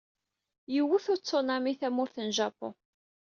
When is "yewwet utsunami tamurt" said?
0.73-2.15